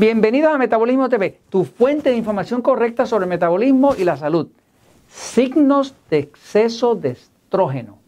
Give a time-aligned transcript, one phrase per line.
[0.00, 4.48] Bienvenidos a Metabolismo TV, tu fuente de información correcta sobre el metabolismo y la salud.
[5.12, 7.98] Signos de exceso de estrógeno.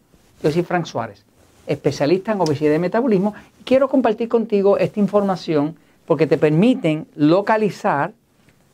[0.41, 1.23] Yo soy Frank Suárez,
[1.67, 3.35] especialista en obesidad y metabolismo.
[3.63, 5.75] Quiero compartir contigo esta información
[6.07, 8.11] porque te permiten localizar,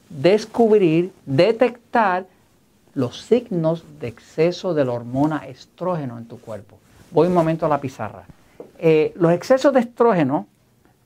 [0.10, 2.26] descubrir, detectar
[2.94, 6.78] los signos de exceso de la hormona estrógeno en tu cuerpo.
[7.12, 8.24] Voy un momento a la pizarra.
[8.78, 10.48] Eh, los excesos de estrógeno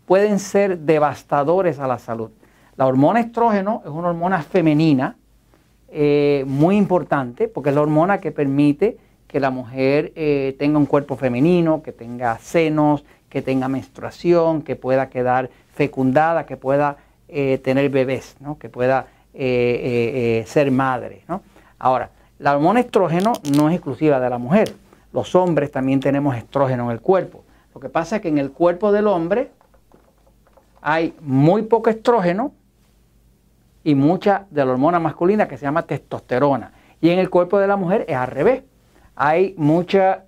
[0.06, 2.32] pueden ser devastadores a la salud.
[2.76, 5.16] La hormona estrógeno es una hormona femenina
[5.90, 8.98] eh, muy importante porque es la hormona que permite
[9.28, 14.76] que la mujer eh, tenga un cuerpo femenino, que tenga senos, que tenga menstruación, que
[14.76, 16.98] pueda quedar fecundada, que pueda
[17.28, 21.26] eh, tener bebés, que pueda ser madre.
[21.80, 24.74] Ahora, la hormona estrógeno no es exclusiva de la mujer.
[25.12, 27.44] Los hombres también tenemos estrógeno en el cuerpo.
[27.74, 29.50] Lo que pasa es que en el cuerpo del hombre
[30.84, 32.52] hay muy poco estrógeno
[33.86, 36.74] y mucha de la hormona masculina que se llama testosterona.
[37.00, 38.64] Y en el cuerpo de la mujer es al revés.
[39.16, 40.26] Hay mucha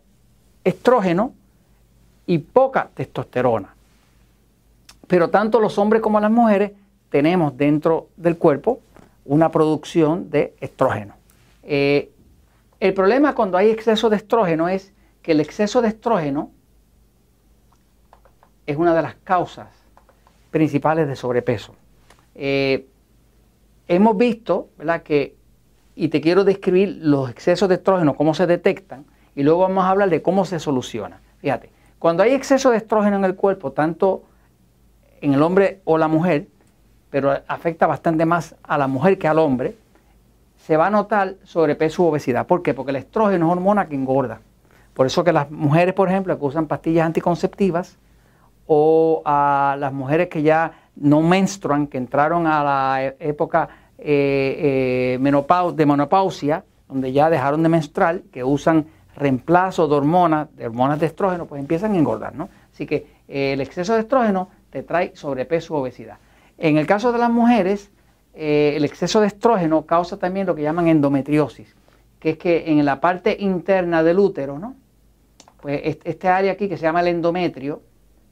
[0.64, 1.33] estrógeno
[2.26, 3.76] y poca testosterona.
[5.08, 6.72] Pero tanto los hombres como las mujeres
[7.09, 8.80] tenemos dentro del cuerpo
[9.26, 11.16] una producción de estrógeno.
[11.64, 12.11] Eh,
[12.80, 16.52] el problema cuando hay exceso de estrógeno es que el exceso de estrógeno
[18.66, 19.84] es una de las causas
[20.56, 21.75] principales de sobrepeso.
[22.34, 22.88] Eh,
[23.89, 25.03] hemos visto, ¿verdad?
[25.03, 25.36] Que,
[25.95, 29.03] y te quiero describir los excesos de estrógeno, cómo se detectan,
[29.36, 31.20] y luego vamos a hablar de cómo se soluciona.
[31.39, 34.23] Fíjate, cuando hay exceso de estrógeno en el cuerpo, tanto
[35.20, 36.48] en el hombre o la mujer,
[37.09, 39.76] pero afecta bastante más a la mujer que al hombre,
[40.56, 42.48] se va a notar sobrepeso u obesidad.
[42.48, 42.73] ¿Por qué?
[42.73, 44.39] Porque el estrógeno es hormona que engorda.
[44.94, 47.98] Por eso que las mujeres, por ejemplo, que usan pastillas anticonceptivas,
[48.67, 49.21] o
[49.77, 55.86] las mujeres que ya no menstruan, que entraron a la e-, época eh, eh, de
[55.86, 58.85] menopausia, donde ya dejaron de menstruar, que usan
[59.15, 62.49] reemplazo de hormonas, de hormonas de estrógeno, pues empiezan a engordar, ¿no?
[62.73, 66.17] Así que eh, el exceso de estrógeno te trae sobrepeso o obesidad.
[66.58, 67.91] En el caso de las mujeres,
[68.33, 71.73] el exceso de estrógeno causa también lo que llaman endometriosis,
[72.19, 74.75] que es que en la parte interna del útero, ¿no?
[75.61, 77.81] Pues este área aquí que se llama el endometrio,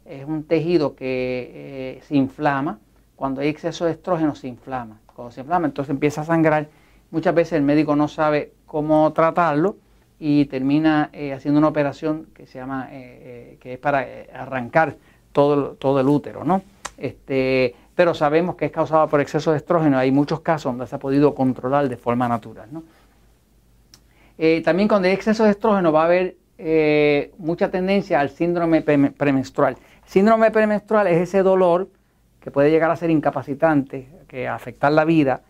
[0.05, 2.79] es un tejido que eh, se inflama.
[3.15, 4.99] Cuando hay exceso de estrógeno se inflama.
[5.15, 6.67] Cuando se inflama entonces empieza a sangrar.
[7.11, 9.77] Muchas veces el médico no sabe cómo tratarlo
[10.19, 14.95] y termina eh, haciendo una operación que se llama, eh, que es para arrancar
[15.31, 16.61] todo, todo el útero, ¿no?
[16.97, 19.97] Este, pero sabemos que es causado por exceso de estrógeno.
[19.97, 22.83] Hay muchos casos donde se ha podido controlar de forma natural, ¿no?
[24.65, 26.35] también cuando hay exceso de estrógeno va a haber
[27.37, 29.77] mucha tendencia al síndrome premenstrual.
[30.05, 31.89] Síndrome premenstrual es ese dolor
[32.39, 35.41] que puede llegar a ser incapacitante, que afectar la vida,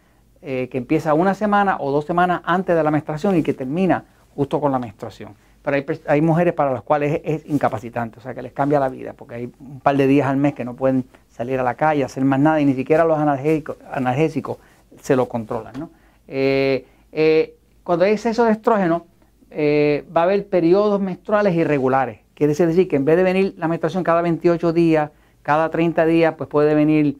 [0.42, 4.04] eh, que empieza una semana o dos semanas antes de la menstruación y que termina
[4.36, 5.34] justo con la menstruación.
[5.62, 9.14] Pero hay, mujeres para las cuales es, incapacitante, o sea que les cambia la vida,
[9.14, 12.04] porque hay un par de días al mes que no pueden salir a la calle,
[12.04, 14.58] hacer más nada y ni siquiera los analgésicos,
[15.02, 15.74] se lo controlan.
[15.80, 15.90] ¿no?
[16.28, 19.06] Eh, eh, cuando hay exceso de estrógeno,
[19.50, 22.23] va a haber periodos menstruales irregulares.
[22.36, 25.12] Quiere decir que en vez de venir la menstruación cada 28 días,
[25.42, 27.18] cada 30 días, pues puede venir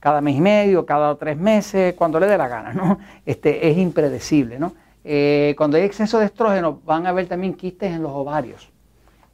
[0.00, 2.98] cada mes y medio, cada tres meses, cuando le dé la gana, ¿no?
[3.26, 4.72] Este, es impredecible, ¿no?
[5.04, 8.70] Eh, cuando hay exceso de estrógeno van a haber también quistes en los ovarios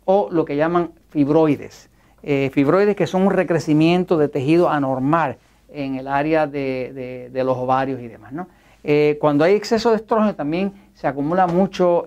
[0.04, 1.88] o lo que llaman fibroides.
[2.22, 5.38] Eh, fibroides que son un recrecimiento de tejido anormal
[5.70, 8.48] en el área de, los ovarios y demás, ¿no?
[8.84, 12.06] Eh, cuando hay exceso de estrógeno también se acumula mucho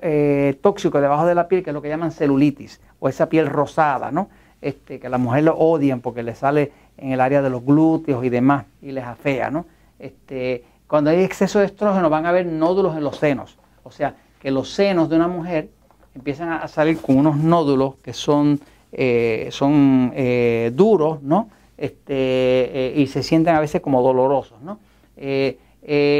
[0.62, 4.12] tóxico debajo de la piel, que es lo que llaman celulitis o esa piel rosada,
[4.12, 4.30] ¿no?
[4.62, 8.24] Este, que las mujeres lo odian porque le sale en el área de los glúteos
[8.25, 9.66] y demás y les afea, ¿no?
[10.00, 14.16] Este, cuando hay exceso de estrógeno van a haber nódulos en los senos, o sea,
[14.39, 15.69] que los senos de una mujer
[16.16, 18.60] empiezan a salir con unos nódulos que son,
[18.92, 21.50] eh, son eh, duros, ¿no?
[21.77, 24.80] Este, eh, y se sienten a veces como dolorosos, ¿no?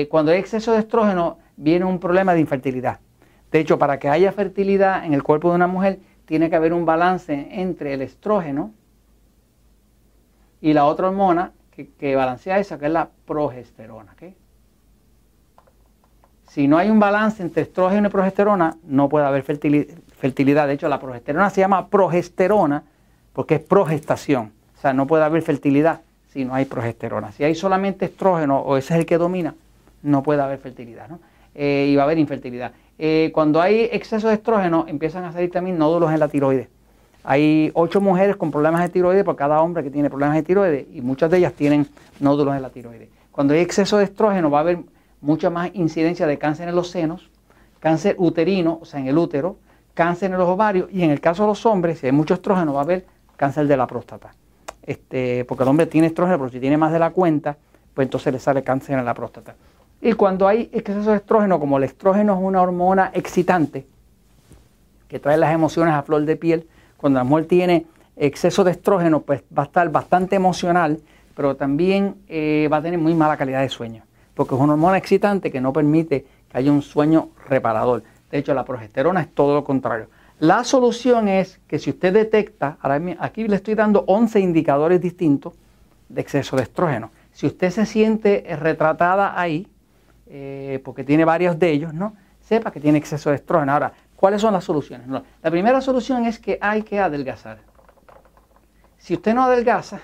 [0.10, 3.00] Cuando hay exceso de estrógeno viene un problema de infertilidad.
[3.52, 6.74] De hecho, para que haya fertilidad en el cuerpo de una mujer tiene que haber
[6.74, 8.74] un balance entre el estrógeno
[10.62, 11.52] y la otra hormona
[11.98, 14.16] que, balancea esa, que es la progesterona.
[16.48, 20.68] Si no hay un balance entre estrógeno y progesterona, no puede haber fertilidad.
[20.68, 22.84] De hecho, la progesterona se llama progesterona
[23.34, 24.54] porque es progestación.
[24.78, 26.02] O sea, no puede haber fertilidad
[26.36, 27.32] si no hay progesterona.
[27.32, 29.56] Si hay solamente estrógeno o ese es el que domina,
[30.04, 31.08] no puede haber fertilidad.
[31.08, 31.22] ¿no?
[31.56, 32.74] Eh, y va a haber infertilidad.
[33.00, 36.68] Eh, cuando hay exceso de estrógeno, empiezan a salir también nódulos en la tiroides.
[37.24, 40.88] Hay ocho mujeres con problemas de tiroides por cada hombre que tiene problemas de tiroides
[40.94, 41.88] y muchas de ellas tienen
[42.20, 43.08] nódulos en la tiroides.
[43.32, 44.80] Cuando hay exceso de estrógeno va a haber
[45.22, 47.30] mucha más incidencia de cáncer en los senos,
[47.80, 49.56] cáncer uterino, o sea, en el útero,
[49.94, 52.74] cáncer en los ovarios y en el caso de los hombres, si hay mucho estrógeno,
[52.74, 53.06] va a haber
[53.38, 54.34] cáncer de la próstata.
[54.86, 57.58] Este, porque el hombre tiene estrógeno, pero si tiene más de la cuenta,
[57.94, 59.56] pues entonces le sale cáncer en la próstata.
[60.02, 63.88] Y cuando hay exceso de estrógeno, como el estrógeno es una hormona excitante
[65.08, 66.68] que trae las emociones a flor de piel,
[66.98, 67.86] cuando la mujer tiene
[68.16, 71.00] exceso de estrógeno, pues va a estar bastante emocional,
[71.36, 74.04] pero también eh, va a tener muy mala calidad de sueño,
[74.34, 78.04] porque es una hormona excitante que no permite que haya un sueño reparador.
[78.32, 80.08] De hecho, la progesterona es todo lo contrario.
[80.40, 82.78] La solución es que si usted detecta,
[83.20, 85.54] aquí le estoy dando 11 indicadores distintos
[86.10, 87.12] de exceso de estrógeno.
[87.32, 89.68] Si usted se siente retratada ahí,
[90.28, 92.16] eh, porque tiene varios de ellos, ¿no?
[92.42, 93.72] Sepa que tiene exceso de estrógeno.
[93.72, 95.08] Ahora, ¿cuáles son las soluciones?
[95.08, 97.60] la primera solución es que hay que adelgazar.
[98.98, 100.00] Si usted no adelgaza,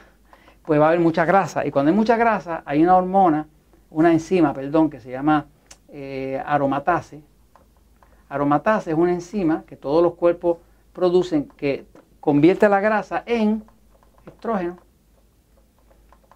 [0.63, 1.65] pues va a haber mucha grasa.
[1.65, 3.47] Y cuando hay mucha grasa, hay una hormona,
[3.89, 5.47] una enzima, perdón, que se llama
[5.89, 7.21] eh, aromatase,
[8.31, 10.59] Aromatase es una enzima que todos los cuerpos
[10.93, 11.85] producen que
[12.21, 13.61] convierte la grasa en
[14.25, 14.77] estrógeno.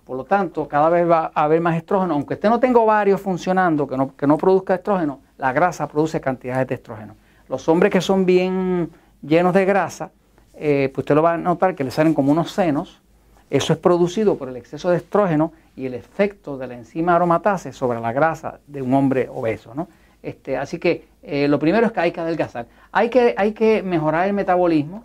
[0.03, 2.15] Por lo tanto, cada vez va a haber más estrógeno.
[2.15, 6.19] Aunque usted no tenga ovarios funcionando, que no, que no produzca estrógeno, la grasa produce
[6.19, 7.15] cantidades de estrógeno.
[7.47, 8.89] Los hombres que son bien
[9.21, 10.12] llenos de grasa,
[10.53, 13.01] eh, pues usted lo va a notar que le salen como unos senos.
[13.50, 17.71] Eso es producido por el exceso de estrógeno y el efecto de la enzima aromatase
[17.71, 19.74] sobre la grasa de un hombre obeso.
[19.74, 19.88] ¿no?
[20.25, 22.68] Este, así que eh, lo primero es que hay que adelgazar.
[22.92, 25.04] Hay que, hay que mejorar el metabolismo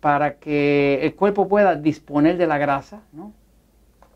[0.00, 3.32] para que el cuerpo pueda disponer de la grasa, ¿no?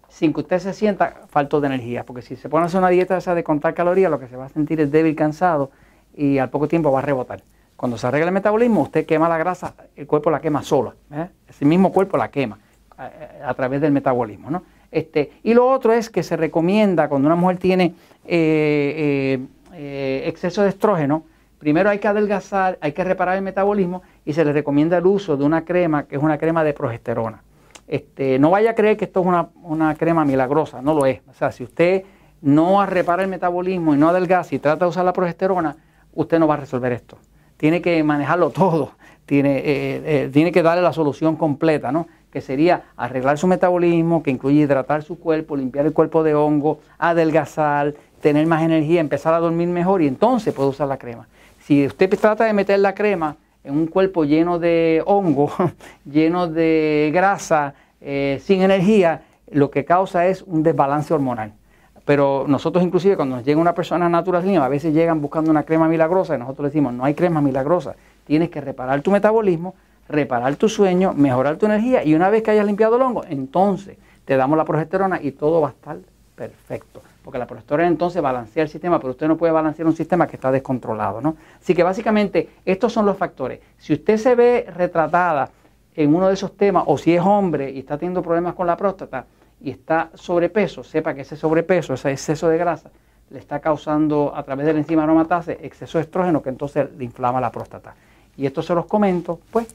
[0.09, 2.05] sin que usted se sienta falto de energía.
[2.05, 4.37] Porque si se pone a hacer una dieta esa de contar calorías, lo que se
[4.37, 5.71] va a sentir es débil, cansado
[6.15, 7.43] y al poco tiempo va a rebotar.
[7.75, 10.95] Cuando se arregla el metabolismo, usted quema la grasa, el cuerpo la quema solo.
[11.11, 11.29] ¿eh?
[11.49, 12.59] Ese mismo cuerpo la quema
[13.43, 14.51] a, través del metabolismo.
[14.51, 14.63] ¿no?
[14.91, 17.95] Este, y lo otro es que se recomienda cuando una mujer tiene
[18.27, 21.25] eh, eh, eh, exceso de estrógeno,
[21.59, 25.37] primero hay que adelgazar, hay que reparar el metabolismo y se le recomienda el uso
[25.37, 27.43] de una crema que es una crema de progesterona.
[27.89, 31.21] Este, no vaya a creer que esto es una, una crema milagrosa, no lo es.
[31.29, 32.05] O sea, si usted
[32.41, 35.77] no repara el metabolismo y no adelgaza y trata de usar la progesterona,
[36.15, 37.19] usted no va a resolver esto.
[37.57, 38.93] Tiene que manejarlo todo,
[39.27, 42.09] tiene, tiene que darle la solución completa, ¿no?
[42.33, 46.81] Que sería arreglar su metabolismo, que incluye hidratar su cuerpo, limpiar el cuerpo de hongo,
[46.99, 51.29] adelgazar, tener más energía, empezar a dormir mejor y entonces puede usar la crema.
[51.61, 55.53] Si usted trata de meter la crema en un cuerpo lleno de hongo,
[56.11, 61.53] lleno de grasa, eh, sin energía, lo que causa es un desbalance hormonal.
[62.05, 65.87] Pero nosotros inclusive cuando nos llega una persona natural, a veces llegan buscando una crema
[65.87, 67.95] milagrosa y nosotros decimos, no hay crema milagrosa,
[68.27, 69.75] tienes que reparar tu metabolismo,
[70.09, 73.97] reparar tu sueño, mejorar tu energía y una vez que hayas limpiado el hongo, entonces
[74.25, 75.99] te damos la progesterona y todo va a estar
[76.35, 77.03] perfecto.
[77.23, 80.37] Porque la progesterona entonces balancea el sistema, pero usted no puede balancear un sistema que
[80.37, 81.21] está descontrolado.
[81.21, 81.37] ¿no?
[81.61, 83.61] Así que básicamente estos son los factores.
[83.79, 85.51] Si usted se ve retratada
[85.95, 88.77] en uno de esos temas, o si es hombre y está teniendo problemas con la
[88.77, 89.27] próstata
[89.61, 92.91] y está sobrepeso, sepa que ese sobrepeso, ese exceso de grasa,
[93.31, 97.05] le está causando a través de la enzima aromatase exceso de estrógeno que entonces le
[97.05, 97.95] inflama la próstata.
[98.37, 99.75] Y esto se los comento, pues,